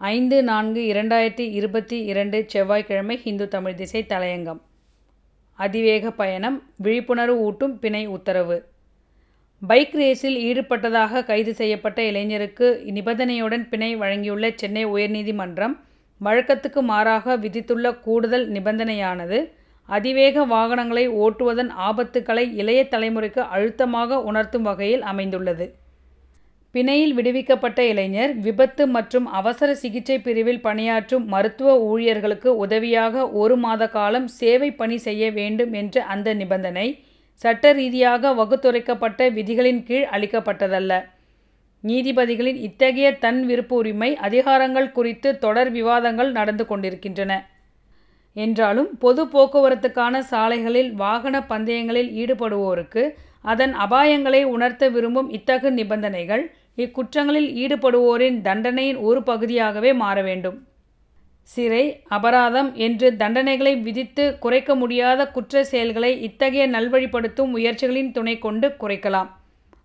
ஐந்து 0.00 0.42
நான்கு 0.42 0.80
இரண்டாயிரத்தி 0.80 1.44
இருபத்தி 1.50 1.96
இரண்டு 2.04 2.44
செவ்வாய்க்கிழமை 2.46 3.16
ஹிந்து 3.16 3.48
தமிழ் 3.48 3.74
திசை 3.74 4.04
தலையங்கம். 4.08 4.60
அதிவேக 5.58 6.10
பயணம் 6.10 6.58
விழிப்புணர்வு 6.76 7.40
ஊட்டும் 7.40 7.78
பிணை 7.78 8.06
உத்தரவு. 8.06 8.58
பைக் 9.62 9.94
ரேஸில் 9.94 10.38
ஈடுபட்டதாக 10.48 11.24
கைது 11.24 11.54
செய்யப்பட்ட 11.54 12.02
இளைஞருக்கு 12.02 12.68
நிபந்தனையுடன் 12.92 13.68
பிணை 13.68 13.96
வழங்கியுள்ள 13.96 14.54
சென்னை 14.54 14.86
உயர்நீதிமன்றம் 14.86 15.76
வழக்கத்துக்கு 16.20 16.80
மாறாக 16.80 17.36
விதித்துள்ள 17.36 18.00
கூடுதல் 18.00 18.50
நிபந்தனையானது 18.50 19.52
அதிவேக 19.86 20.44
வாகனங்களை 20.44 21.08
ஓட்டுவதன் 21.08 21.72
ஆபத்துக்களை 21.88 22.54
இளைய 22.54 22.88
தலைமுறைக்கு 22.90 23.38
அழுத்தமாக 23.38 24.22
உணர்த்தும் 24.22 24.62
வகையில் 24.62 25.02
அமைந்துள்ளது. 25.02 25.74
பிணையில் 26.74 27.14
விடுவிக்கப்பட்ட 27.14 27.80
இளைஞர் 27.82 28.32
விபத்து 28.36 28.86
மற்றும் 28.86 29.26
அவசர 29.26 29.74
சிகிச்சை 29.74 30.16
பிரிவில் 30.18 30.60
பணியாற்றும் 30.60 31.26
மருத்துவ 31.26 31.76
ஊழியர்களுக்கு 31.80 32.50
உதவியாக 32.56 33.30
ஒரு 33.32 33.56
மாத 33.56 33.88
காலம் 33.88 34.26
சேவை 34.28 34.70
பணி 34.70 34.96
செய்ய 34.96 35.30
வேண்டும் 35.30 35.72
என்ற 35.72 36.04
அந்த 36.04 36.34
நிபந்தனை 36.34 36.88
சட்ட 37.40 37.72
ரீதியாக 37.72 38.32
வகுத்துரைக்கப்பட்ட 38.34 39.30
விதிகளின் 39.30 39.82
கீழ் 39.82 40.06
அளிக்கப்பட்டதல்ல. 40.12 40.92
நீதிபதிகளின் 41.84 42.58
இத்தகைய 42.58 43.08
தன் 43.18 43.40
விருப்ப 43.46 43.74
உரிமை 43.74 44.10
அதிகாரங்கள் 44.16 44.92
குறித்து 44.92 45.38
தொடர் 45.38 45.70
விவாதங்கள் 45.70 46.30
நடந்து 46.32 46.66
கொண்டிருக்கின்றன. 46.66 47.32
என்றாலும் 48.36 48.90
பொது 48.98 49.22
போக்குவரத்துக்கான 49.24 50.18
சாலைகளில் 50.18 50.90
வாகன 50.94 51.36
பந்தயங்களில் 51.42 52.10
ஈடுபடுவோருக்கு 52.22 53.02
அதன் 53.50 53.74
அபாயங்களை 53.84 54.40
உணர்த்த 54.54 54.84
விரும்பும் 54.94 55.28
இத்தகு 55.38 55.68
நிபந்தனைகள் 55.70 56.44
இக்குற்றங்களில் 56.82 57.50
ஈடுபடுவோரின் 57.62 58.36
தண்டனையின் 58.46 58.98
ஒரு 59.08 59.20
பகுதியாகவே 59.22 59.92
மாற 60.02 60.16
வேண்டும். 60.22 60.58
சிறை 61.48 61.84
அபராதம் 62.16 62.70
என்று 62.86 63.08
தண்டனைகளை 63.22 63.72
விதித்து 63.82 64.24
குறைக்க 64.38 64.70
முடியாத 64.74 65.20
குற்ற 65.36 65.62
செயல்களை 65.70 66.12
இத்தகைய 66.28 66.64
நல்வழிப்படுத்தும் 66.68 67.52
முயற்சிகளின் 67.54 68.12
துணை 68.16 68.34
கொண்டு 68.38 68.68
குறைக்கலாம். 68.82 69.30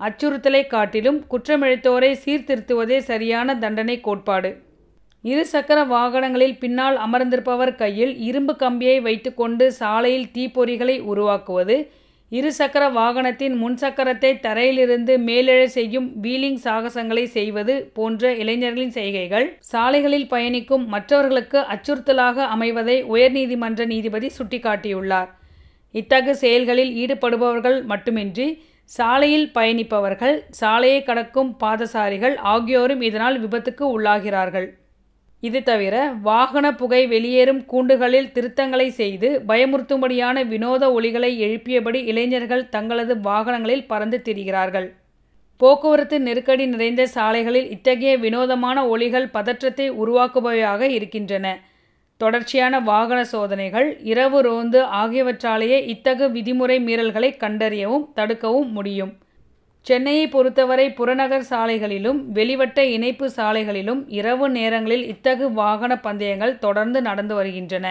அச்சுறுத்தலை 0.00 0.62
காட்டிலும் 0.66 1.18
குற்றமிழைத்தோரை 1.30 2.10
சீர்திருத்துவதே 2.24 2.98
சரியான 3.10 3.56
தண்டனை 3.64 3.96
கோட்பாடு. 4.00 4.50
இரு 5.24 5.44
சக்கர 5.52 5.78
வாகனங்களில் 5.94 6.58
பின்னால் 6.58 6.96
அமர்ந்திருப்பவர் 7.06 7.74
கையில் 7.74 8.12
இரும்பு 8.28 8.54
கம்பியை 8.56 8.98
வைத்துக்கொண்டு 9.06 9.64
சாலையில் 9.80 10.30
தீப்பொறிகளை 10.34 10.96
உருவாக்குவது 11.10 11.76
இருசக்கர 12.32 12.84
வாகனத்தின் 12.92 13.54
முன்சக்கரத்தை 13.60 14.30
தரையிலிருந்து 14.46 15.12
மேலெழ 15.28 15.60
செய்யும் 15.76 16.08
வீலிங் 16.24 16.58
சாகசங்களை 16.64 17.22
செய்வது 17.36 17.74
போன்ற 17.94 18.32
இளைஞர்களின் 18.42 18.92
செய்கைகள் 18.96 19.46
சாலைகளில் 19.70 20.28
பயணிக்கும் 20.28 20.84
மற்றவர்களுக்கு 20.86 21.58
அச்சுறுத்தலாக 21.74 22.46
அமைவதை 22.54 22.96
உயர்நீதிமன்ற 23.14 23.86
நீதிபதி 23.86 24.30
சுட்டிக்காட்டியுள்ளார். 24.38 25.30
இத்தகு 25.94 26.32
செயல்களில் 26.36 26.92
ஈடுபடுபவர்கள் 27.02 27.78
மட்டுமின்றி 27.84 28.48
சாலையில் 28.90 29.48
பயணிப்பவர்கள் 29.54 30.36
சாலையை 30.50 31.00
கடக்கும் 31.02 31.50
பாதசாரிகள் 31.62 32.36
ஆகியோரும் 32.52 33.00
இதனால் 33.00 33.38
விபத்துக்கு 33.40 33.84
உள்ளாகிறார்கள். 33.94 34.68
இது 35.42 35.62
தவிர 35.62 35.96
வாகன 36.22 36.74
புகை 36.74 37.06
வெளியேறும் 37.06 37.60
கூண்டுகளில் 37.64 38.30
திருத்தங்களை 38.36 38.88
செய்து 38.88 39.28
பயமுறுத்தும்படியான 39.48 40.46
வினோத 40.46 40.92
ஒளிகளை 40.92 41.30
எழுப்பியபடி 41.46 42.00
இளைஞர்கள் 42.04 42.68
தங்களது 42.68 43.14
வாகனங்களில் 43.20 43.86
பறந்து 43.86 44.18
திரிகிறார்கள். 44.24 44.88
போக்குவரத்து 45.60 46.20
நெருக்கடி 46.20 46.66
நிறைந்த 46.66 47.06
சாலைகளில் 47.06 47.70
இத்தகைய 47.70 48.18
வினோதமான 48.18 48.86
ஒளிகள் 48.88 49.28
பதற்றத்தை 49.30 49.90
உருவாக்குபவையாக 49.90 50.80
இருக்கின்றன. 50.88 51.46
தொடர்ச்சியான 52.16 52.80
வாகன 52.80 53.24
சோதனைகள் 53.24 53.88
இரவு 54.02 54.40
ரோந்து 54.40 54.80
ஆகியவற்றாலேயே 55.02 55.86
இத்தகு 55.86 56.28
விதிமுறை 56.28 56.78
மீறல்களை 56.86 57.30
கண்டறியவும் 57.36 58.06
தடுக்கவும் 58.16 58.70
முடியும். 58.70 59.12
சென்னையை 59.86 60.28
பொறுத்தவரை 60.28 60.92
புறநகர் 60.92 61.44
சாலைகளிலும் 61.50 62.18
வெளிவட்ட 62.32 62.78
இணைப்பு 62.78 63.30
சாலைகளிலும் 63.36 64.00
இரவு 64.08 64.50
நேரங்களில் 64.50 65.04
இத்தகு 65.06 65.52
வாகன 65.52 65.92
பந்தயங்கள் 65.96 66.58
தொடர்ந்து 66.58 67.02
நடந்து 67.02 67.34
வருகின்றன. 67.34 67.86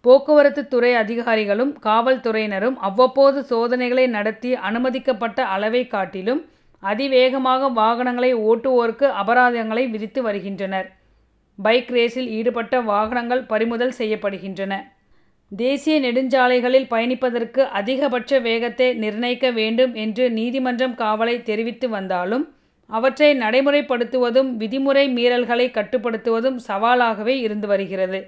போக்குவரத்து 0.00 0.62
துறை 0.68 0.94
அதிகாரிகளும் 0.94 1.78
காவல்துறையினரும் 1.82 2.76
அவ்வப்போது 2.88 3.42
சோதனைகளை 3.42 4.06
நடத்தி 4.06 4.54
அனுமதிக்கப்பட்ட 4.54 5.44
அளவை 5.44 5.86
காட்டிலும் 5.86 6.42
அதிவேகமாக 6.82 7.68
வாகனங்களை 7.68 8.34
ஓட்டுவோருக்கு 8.34 9.06
அபராதங்களை 9.22 9.90
விதித்து 9.90 10.22
வருகின்றனர். 10.22 10.88
பைக் 11.58 11.90
ரேஸில் 11.90 12.28
ஈடுபட்ட 12.38 12.80
வாகனங்கள் 12.80 13.44
பறிமுதல் 13.44 13.96
செய்யப்படுகின்றன. 13.98 14.74
தேசிய 15.56 15.94
நெடுஞ்சாலைகளில் 16.00 16.86
பயணிப்பதற்கு 16.90 17.62
அதிகபட்ச 17.78 18.40
வேகத்தை 18.40 18.86
நிர்ணயிக்க 18.94 19.50
வேண்டும் 19.50 19.94
என்று 19.94 20.30
நீதிமன்றம் 20.30 20.94
காவலை 20.94 21.42
தெரிவித்து 21.42 21.88
வந்தாலும் 21.88 22.44
அவற்றை 22.90 23.28
நடைமுறைப்படுத்துவதும் 23.38 24.50
விதிமுறை 24.58 25.04
மீறல்களை 25.16 25.66
கட்டுப்படுத்துவதும் 25.70 26.58
சவாலாகவே 26.68 27.34
இருந்து 27.46 27.66
வருகிறது. 27.66 28.20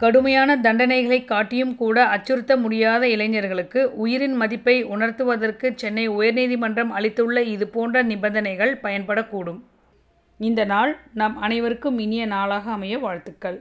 கடுமையான 0.00 0.56
தண்டனைகளை 0.56 1.24
காட்டியும் 1.24 1.74
கூட 1.74 2.04
அச்சுறுத்த 2.04 2.52
முடியாத 2.56 3.02
இளைஞர்களுக்கு 3.08 3.80
உயிரின் 3.96 4.36
மதிப்பை 4.36 4.76
உணர்த்துவதற்கு 4.84 5.68
சென்னை 5.74 6.06
உயர்நீதிமன்றம் 6.08 6.90
அளித்துள்ள 6.90 7.42
இது 7.42 7.68
போன்ற 7.68 8.02
நிபந்தனைகள் 8.02 8.74
பயன்படக்கூடும். 8.82 9.60
இந்த 10.40 10.64
நாள் 10.64 10.94
நம் 11.14 11.36
அனைவருக்கும் 11.36 11.98
இனிய 11.98 12.26
நாளாக 12.26 12.70
அமைய 12.70 12.98
வாழ்த்துக்கள். 12.98 13.58